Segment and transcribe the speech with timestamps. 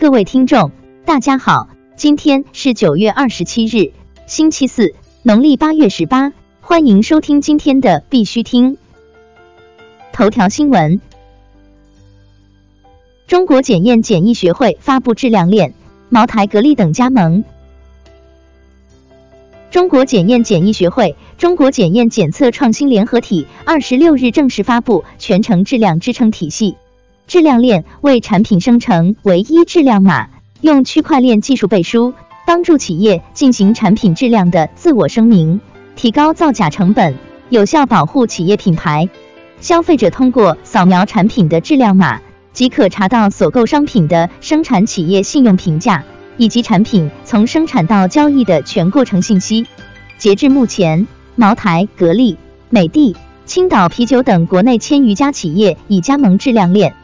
[0.00, 0.70] 各位听众，
[1.04, 3.90] 大家好，今天是九月二十七日，
[4.28, 8.78] 星期四，农历八月十八，欢迎收听今天的必须听
[10.12, 11.00] 头条新闻。
[13.26, 15.74] 中国检验检疫学会发布质量链，
[16.10, 17.42] 茅台、格力等加盟。
[19.72, 26.76] 中国检验检疫学会、中国检验检测创新联合体二十六日正式发布全程质量支撑体系。
[27.28, 30.28] 质量链为产品生成唯一质量码，
[30.62, 32.14] 用区块链技术背书，
[32.46, 35.60] 帮助企业进行产品质量的自我声明，
[35.94, 37.14] 提高造假成本，
[37.50, 39.10] 有效保护企业品牌。
[39.60, 42.18] 消费者通过扫描产品的质量码，
[42.54, 46.04] 即可查到所购商品的生产企业信用评价，
[46.38, 49.66] 以及产品从生产到交易的全过程信息。
[50.16, 52.38] 截至目前，茅台、格力、
[52.70, 53.14] 美的、
[53.44, 56.94] 青岛啤酒等国内千余家企业已加盟质量链。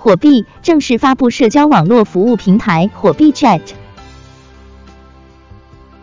[0.00, 3.60] 火币正式发布社交网络服务平台火币 Chat。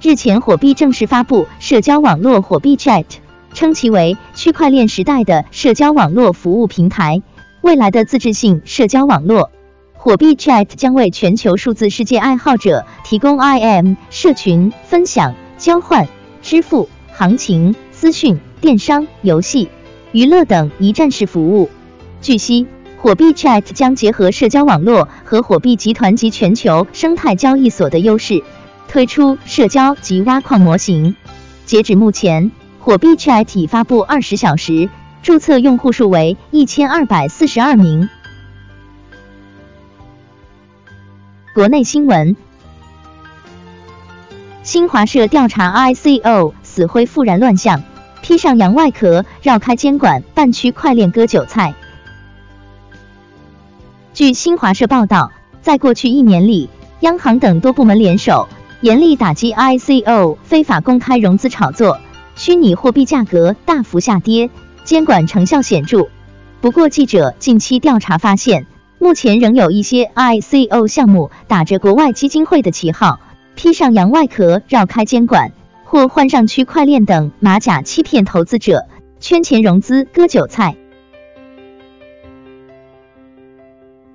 [0.00, 3.04] 日前，火币正式发布社交网络火币 Chat，
[3.52, 7.20] 称其为区块链时代的社交网络服务平台，
[7.60, 9.50] 未来的自治性社交网络。
[9.92, 16.08] 火币 Chat 将为全球数字世界爱好者提供 IM 社群分享、交换、
[16.40, 19.68] 支付、行情、资讯、电商、游戏、
[20.12, 21.68] 娱乐等一站式服务。
[22.22, 22.66] 据悉。
[23.02, 28.44] 火币 Chat 将结合社交网络和火币集团及全球生态交易所的优势，
[28.86, 31.16] 推出社交及挖矿模型。
[31.66, 34.88] 截止目前，火币 Chat 已发布二十小时，
[35.20, 38.08] 注册用户数为一千二百四十二名。
[41.56, 42.36] 国内新闻：
[44.62, 47.82] 新华社调查 ICO 死灰复燃乱象，
[48.22, 51.74] 披上洋外壳，绕开监管，办区块链割韭菜。
[54.14, 55.32] 据新华社报道，
[55.62, 56.68] 在过去一年里，
[57.00, 58.46] 央行等多部门联手，
[58.82, 61.98] 严厉打击 ICO 非法公开融资炒作，
[62.36, 64.50] 虚拟货币价格大幅下跌，
[64.84, 66.08] 监管成效显著。
[66.60, 68.66] 不过，记者近期调查发现，
[68.98, 73.18] 目前仍有一些 ICO 项目打着国外基金会的旗号，
[73.54, 75.52] 披上洋外壳，绕开监管，
[75.84, 78.84] 或换上区块链等马甲，欺骗投资者，
[79.20, 80.76] 圈钱融资，割韭菜。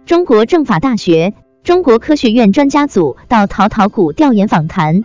[0.07, 1.34] 中国政法大学、
[1.66, 5.03] 中国科学院专家组到淘淘股调研访谈。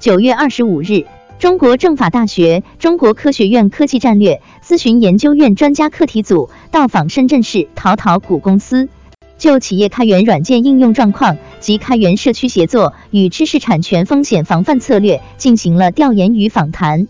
[0.00, 1.04] 九月二十五日，
[1.38, 8.88] 中国政法大学、中国科学院科技战略咨询研究院专家课题组到访深圳市淘淘股公司，
[9.38, 17.06] 就企业开源软件应用状况及开源社区协作与知识产权风险防范策略进行了调研与访谈。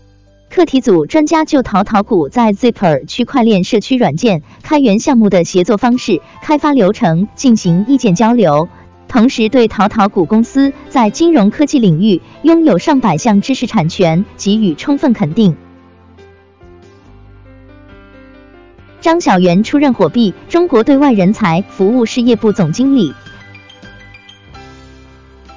[0.55, 8.69] 课题组专家就淘淘股在 Zipper 区块链社区软件开源项目的协作方式、开发流程进行意见交流，
[9.09, 15.57] 同时对淘淘股公司在金融科技领域拥有上百项知识产权给予充分肯定。
[19.01, 23.13] 张小元出任火币中国对外人才服务事业部总经理。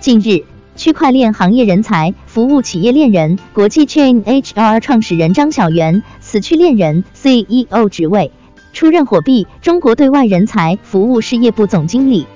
[0.00, 0.47] 近日。
[0.78, 8.30] 区块链行业人才服务企业链人，国际 Chain HR 创始人张小元此去链人 CEO 职位，
[8.72, 12.28] 出任火币中国对外人才服务事业部总经理。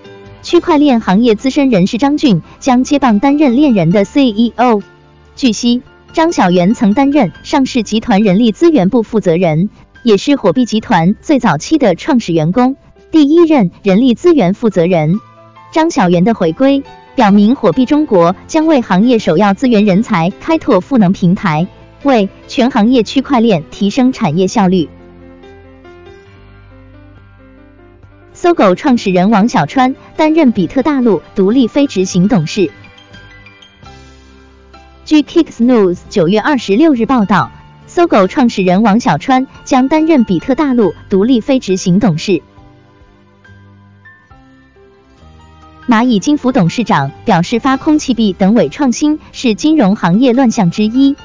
[0.42, 4.82] 区块链行业资深人士张俊将接棒担任链人的 CEO。
[5.36, 5.80] 据悉，
[6.12, 9.70] 张小元曾担任上市集团人力资源部负责人，
[10.02, 12.74] 也是火币集团最早期的创始员工，
[13.12, 15.20] 第一任人力资源负责人。
[15.70, 16.82] 张小元的回归。
[17.14, 21.66] 表明火币中国将为行业首要资源人才开拓赋能平台，
[22.04, 24.88] 为全行业区块链提升产业效率。
[28.32, 32.70] 搜狗创始人王小川担任比特大陆独立非执行董事。
[35.04, 37.52] 据 Kicks News 九月二十六日报道，
[37.86, 42.42] 搜狗创始人王小川将担任比特大陆独立非执行董事。
[45.88, 51.16] 蚂蚁金服董事长表示，发空气币等伪创新是金融行业乱象之一。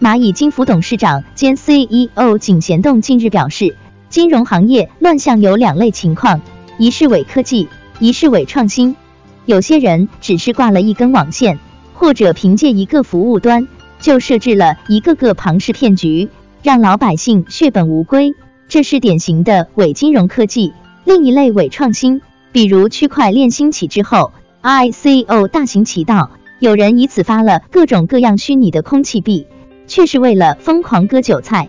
[0.00, 3.76] 蚂蚁金服董事长兼 CEO 井贤栋近日表示，
[4.08, 6.40] 金融行业乱象有两类情况，
[6.78, 7.68] 一是伪科技，
[8.00, 8.96] 一是伪创新。
[9.44, 11.60] 有些人只是挂了一根网线，
[11.94, 13.68] 或者凭借一个服务端，
[14.00, 16.28] 就设置了一个个庞氏骗局，
[16.64, 18.34] 让老百姓血本无归，
[18.66, 20.72] 这是典型的伪金融科技。
[21.06, 22.20] 另一类伪创新，
[22.50, 29.46] 比如区块链兴起之后，ICO 大行其道，有人以此发了各种各样虚拟的空气币，
[29.86, 31.68] 却是为了疯狂割韭菜。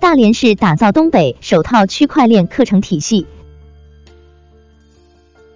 [0.00, 3.26] 大连市打造东北首套区块链课程体系。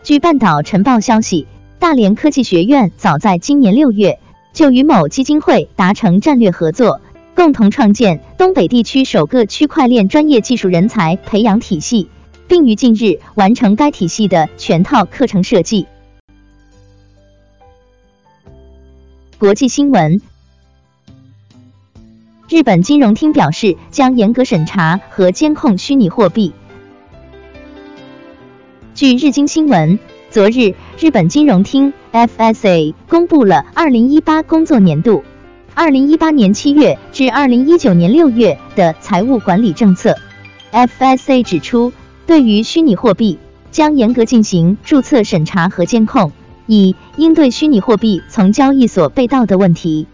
[0.03, 1.47] 据半岛晨报消息，
[1.79, 4.19] 大连科技学院早在今年六月
[4.53, 7.01] 就与某基金会达成战略合作，
[7.37, 12.09] 共同创建东北地区首个区块链专业技术人才培养体系，
[12.49, 15.87] 并于近日完成该体系的全套课程设计。
[19.39, 20.23] 国际新闻。
[22.49, 26.55] 日本金融厅表示，将严格审查和监控虚拟货币。
[28.95, 29.99] 据日经新闻，
[30.31, 35.23] 昨日日本金融厅 FSA 公布了2018工作年度
[35.77, 40.17] （2018 年7月至2019年6月）的财务管理政策。
[40.73, 41.93] FSA 指出，
[42.27, 43.39] 对于虚拟货币，
[43.71, 46.33] 将严格进行注册审查和监控，
[46.67, 50.07] 以应对虚拟货币从交易所被盗的问题。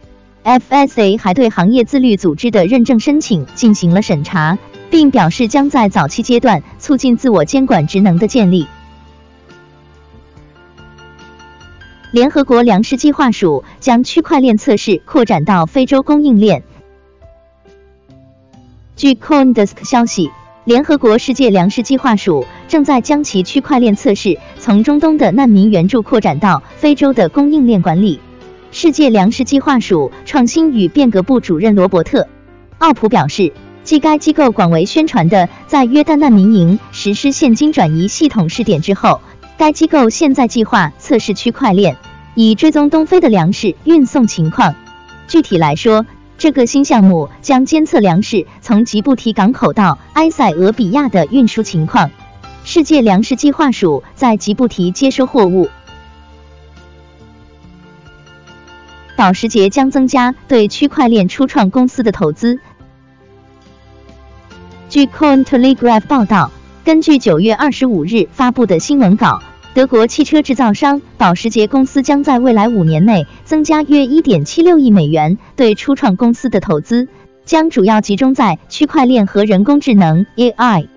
[0.43, 4.59] FSA 还对行业自律组织的认证申请进行了审查，
[4.91, 8.67] 并表示将在早期阶段促进自我监管职能的建立。
[12.13, 16.63] 联合国粮食计划署将区块链测试扩展到非洲供应链。
[18.97, 20.31] 据 CoinDesk 消息，
[20.65, 28.21] 联合国世界粮食计划署正在将其区块链测试从中东的难民援助扩展到非洲的供应链管理。
[28.73, 32.23] 世界粮食计划署创新与变革部主任罗伯特·
[32.77, 33.55] 奥普表示，
[33.85, 39.23] 继该机构广为宣传的在约旦难民营实施现金转移系统试点之后，
[39.63, 41.97] 该机构现在计划测试区块链，
[42.35, 44.75] 以追踪东非的粮食运送情况。
[45.29, 46.05] 具体来说，
[46.37, 52.11] 这个新项目将监测粮食从吉布提港口到埃塞俄比亚的运输情况。
[52.65, 55.71] 世界粮食计划署在吉布提接收货物。
[59.15, 62.59] 保时捷将增加对区块链初创公司的投资。
[64.89, 66.51] 据 Cointelegraph 报道，
[66.85, 69.41] 根据九月二十五日发布的新闻稿，
[69.75, 77.09] 德国汽车制造商保时捷公司将在未来五年内增加约一点七六亿美元对初创公司的投资，
[77.47, 80.89] 将主要集中在区块链和人工智能 AI。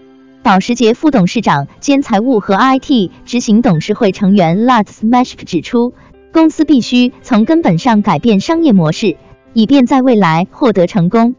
[0.43, 5.93] 保时捷副董事长兼财务和 IT 执行董事会成员 Lutz m a s h k 指出。
[6.33, 9.15] 公司必须从根本上改变商业模式，
[9.53, 11.35] 以便在未来获得成功。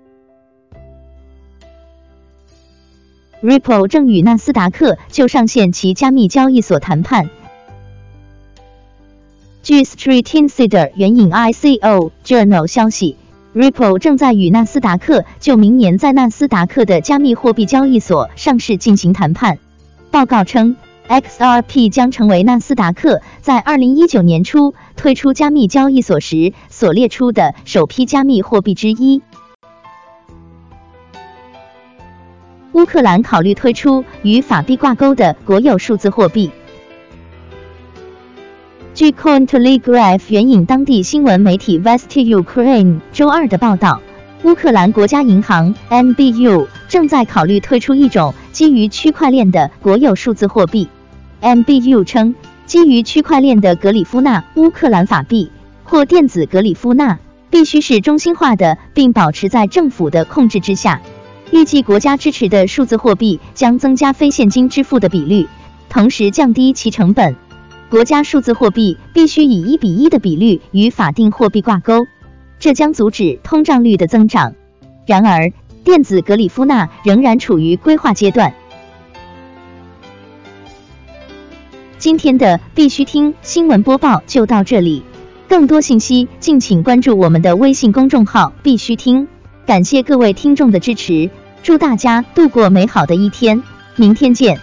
[3.42, 7.28] Ripple 正与纳斯达克就上线其加密交易所谈判。
[9.62, 13.16] 据 Street Insider 援引 ICO Journal 消息
[13.54, 19.58] ，Ripple 正在与纳斯达克就明年在纳斯达克的加密货币交易所上市进行谈判。
[20.10, 20.76] 报告称。
[21.08, 29.22] XRP 将成为纳斯达克在二零一九年初推出加密交易所时所列出的首批加密货币之一。
[32.86, 36.52] 乌克兰考虑推出与法币挂钩的国有数字货币。
[38.94, 44.00] 据 Cointelegraph 援引当地新闻媒体 West Ukraine 周二的报道，
[44.44, 50.88] 乌克兰国家银行 MBU 正在考虑推出一种基于区块链的国有数字货币。
[51.42, 52.36] MBU 称，
[52.66, 55.50] 基于区块链的格里夫纳乌克兰法币
[55.82, 57.18] 或电子格里夫纳
[57.50, 61.00] 必须是中心化的，并保持在政府的控制之下。
[61.52, 65.46] 预计国家支持的数字货币将增加非现金支付的比率，
[65.88, 67.36] 同时降低其成本。
[67.88, 72.04] 国家数字货币必须以一比一的比率与法定货币挂钩，
[72.58, 74.54] 这将阻止通胀率的增长。
[75.06, 75.52] 然而，
[75.84, 78.52] 电子格里夫纳仍然处于规划阶段。
[81.98, 85.04] 今天的必须听新闻播报就到这里，
[85.48, 89.28] 更多信息敬请关注我们的微信公众号“必须听”。
[89.66, 91.28] 感谢各位听众的支持，
[91.64, 93.61] 祝大家度过美好的一天，
[93.96, 94.61] 明天见。